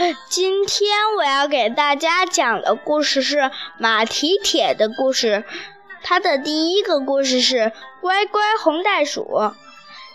[0.30, 5.44] 今天我要给大家讲的故事是马蹄铁的故事。
[6.02, 9.52] 它的第一个故事是乖乖红袋鼠。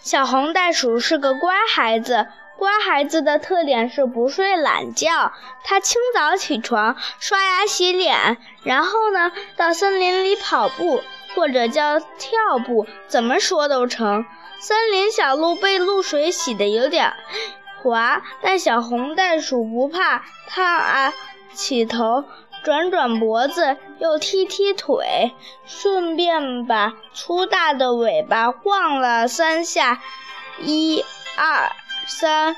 [0.00, 2.26] 小红袋鼠是个乖孩子，
[2.56, 5.32] 乖孩子的特点是不睡懒觉。
[5.64, 11.02] 它清早起床，刷牙洗脸，然后呢，到森林里跑步，
[11.34, 14.24] 或者叫跳步，怎么说都成。
[14.60, 17.12] 森林小路被露水洗得有点
[17.84, 21.12] 滑，但小红袋鼠不怕，它啊
[21.52, 22.24] 起头。
[22.62, 25.34] 转转脖子，又踢踢腿，
[25.66, 30.00] 顺便把粗大的尾巴晃了三下，
[30.60, 31.04] 一、
[31.36, 31.70] 二、
[32.06, 32.56] 三，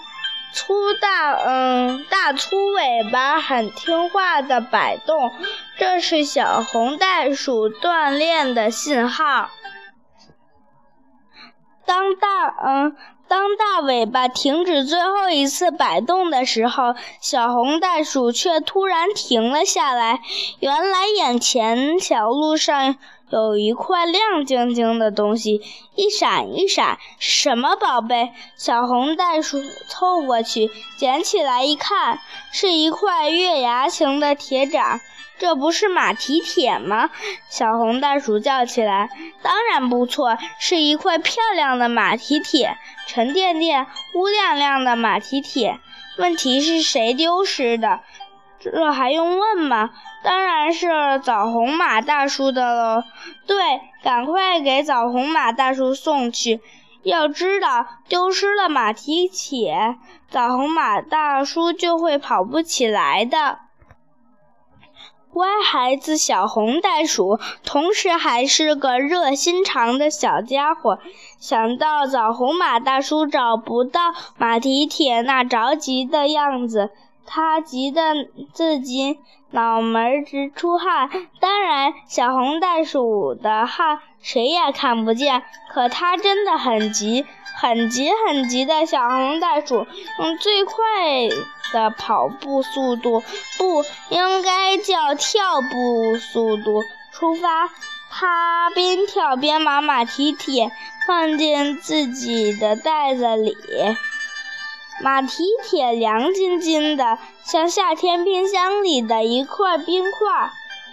[0.53, 5.33] 粗大嗯大粗尾巴很听话的摆动，
[5.77, 9.51] 这是小红袋鼠锻炼的信号。
[11.85, 12.29] 当大
[12.65, 12.97] 嗯。
[13.29, 20.21] 当大尾巴停止最后一次摆动的时候，小红袋鼠却突然停了下来。
[20.61, 22.97] 原来眼前小路上
[23.29, 25.61] 有一块亮晶晶的东西，
[25.97, 28.33] 一闪一闪，什么宝贝？
[28.57, 32.21] 小红袋鼠凑过去捡起来一看，
[32.53, 35.01] 是一块月牙形的铁掌。
[35.39, 37.11] 这不是马蹄铁吗？
[37.51, 39.11] 小红袋鼠叫起来。
[39.43, 45.81] 当然不错，是一块漂亮的马蹄铁，沉甸甸、乌亮亮的马蹄铁。
[46.17, 48.01] 问题是谁丢失的？
[48.71, 49.91] 这还用问吗？
[50.23, 53.05] 当然是枣红马大叔的喽。
[53.47, 53.57] 对，
[54.03, 56.61] 赶快给枣红马大叔送去。
[57.03, 59.97] 要知道，丢失了马蹄铁，
[60.29, 63.59] 枣红马大叔就会跑不起来的。
[65.33, 70.99] 乖孩子小红袋鼠，同时还是个热心肠的小家伙。
[71.39, 76.91] 想到枣红马大叔找不到马蹄铁那着急的样子，
[77.27, 78.03] 他急得
[78.53, 79.19] 自己
[79.51, 81.11] 脑门直出汗。
[81.41, 87.27] 当然，小红袋鼠的汗谁也看不见，可他真的很急。
[87.59, 89.87] 很急很急的小红袋鼠
[90.19, 90.75] 用最快
[91.73, 93.23] 的跑步速度，
[93.57, 96.83] 不应该叫跳步速度
[97.13, 97.71] 出发。
[98.11, 100.71] 它边跳边把马蹄铁
[101.07, 103.57] 放进自己的袋子里。
[105.03, 110.51] 马蹄铁凉津津的，像夏天冰箱里的一块冰块。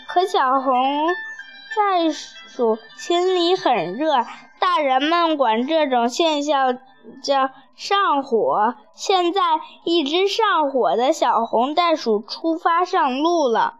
[0.07, 1.07] 可小红
[1.75, 4.25] 袋鼠心里很热。
[4.59, 6.77] 大人们管这种现象
[7.23, 8.75] 叫上火。
[8.93, 9.41] 现在，
[9.83, 13.75] 一只上火的小红袋鼠出发上路了。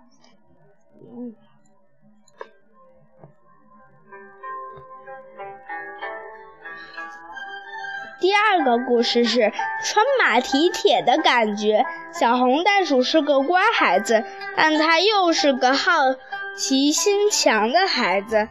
[8.24, 9.52] 第二个故事是
[9.84, 11.86] 穿马蹄铁的感觉。
[12.14, 14.24] 小红袋鼠是个乖孩子，
[14.56, 15.92] 但它又是个好
[16.56, 18.48] 奇心强的孩子。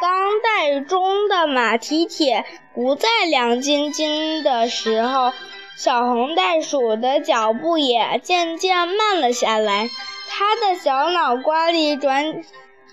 [0.00, 5.32] 当袋中的马蹄铁不再亮晶晶的时候，
[5.76, 9.90] 小红袋鼠的脚步也渐渐慢了下来。
[10.28, 12.44] 它的小脑瓜里转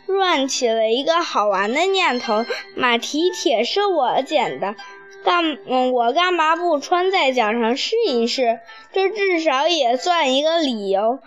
[0.08, 2.44] 转起了一个好玩的念头：
[2.76, 4.74] 马蹄铁是我捡的，
[5.24, 8.60] 干嗯，我干嘛不穿在脚上试一试？
[8.92, 11.20] 这至少也算一个理由。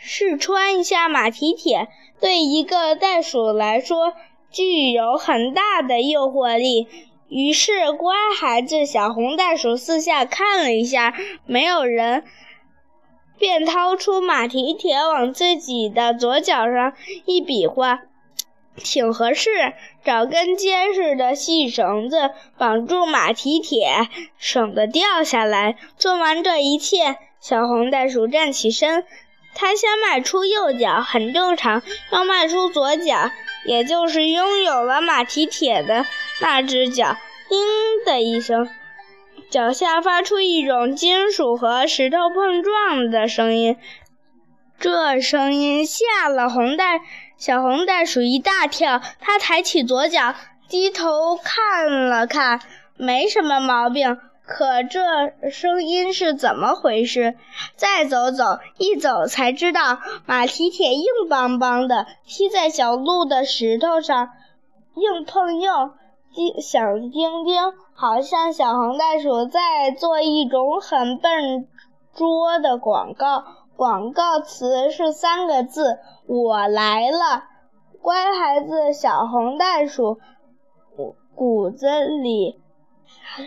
[0.00, 1.88] 试穿一下马蹄铁，
[2.20, 4.14] 对一个袋鼠来说。
[4.50, 6.86] 具有很大的诱惑力。
[7.30, 11.14] 于是，乖孩子小红袋鼠四下看了一下，
[11.46, 12.22] 没有人，
[13.38, 16.92] 便掏出马蹄铁往自己的左脚上
[17.24, 18.02] 一比划，
[18.76, 19.50] 挺合适。
[20.04, 25.76] 找根结实的细绳子绑住马蹄铁，省得掉下来。
[25.96, 29.04] 做完这一切，小红袋鼠站起身，
[29.54, 33.30] 它先迈出右脚，很正常，要迈出左脚。
[33.64, 36.04] 也就是拥有了马蹄铁的
[36.40, 37.16] 那只脚，
[37.48, 37.60] 叮
[38.04, 38.68] 的一声，
[39.50, 43.76] 脚下发出一种金属和石头碰撞的声音。
[44.80, 47.02] 这声音吓了红袋
[47.42, 50.36] 小红袋鼠一大跳，它抬起左脚，
[50.68, 52.60] 低头看了看，
[52.96, 54.16] 没什么毛病。
[54.46, 57.34] 可这声音是怎么回事？
[57.74, 64.28] 再走走，一走才知道，马蹄铁硬邦邦的，踢在小路的石头上，
[64.94, 65.68] 硬碰硬，
[66.32, 67.60] 叮响叮叮，
[67.92, 71.66] 好像小红袋鼠在做一种很笨
[72.14, 73.61] 拙的广告。
[73.76, 77.44] 广告词是三个字：“我来了。”
[78.02, 80.18] 乖孩子小红袋鼠
[81.34, 82.60] 骨子里。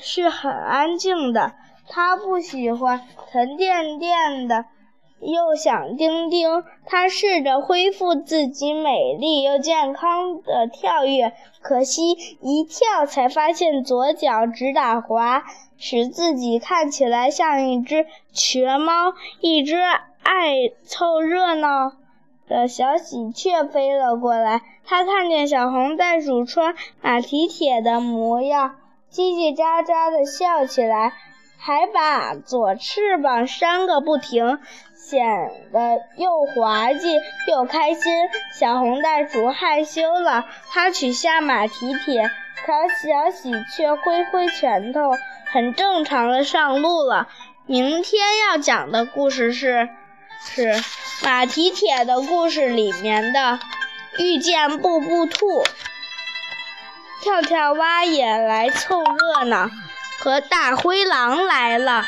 [0.01, 1.53] 是很安静的，
[1.87, 3.01] 它不喜欢
[3.31, 4.65] 沉甸甸的
[5.19, 12.11] 又响叮叮，他试着恢复自己美丽又健康的跳跃，可惜
[12.41, 15.43] 一跳才发现左脚直打滑，
[15.77, 19.13] 使自己看起来像一只瘸猫。
[19.39, 19.75] 一只
[20.25, 21.93] 爱凑热闹
[22.47, 28.75] 的小喜鹊飞了过来，它看见小红袋鼠穿马蹄铁的模样，
[29.11, 31.13] 叽叽喳喳地笑起来，
[31.59, 34.57] 还把左翅膀扇个不停。
[34.95, 37.07] 显得又滑稽
[37.47, 38.11] 又开心。
[38.55, 42.31] 小红袋鼠害羞了，它取下马蹄铁，
[42.65, 45.11] 朝小喜鹊挥挥拳头，
[45.45, 47.27] 很正常的上路了。
[47.67, 49.89] 明天要讲的故事是
[50.53, 50.83] 是
[51.23, 53.59] 马蹄铁的故事里面的
[54.17, 55.65] 遇见布布兔，
[57.21, 59.69] 跳跳蛙也来凑热闹，
[60.19, 62.05] 和大灰狼来了。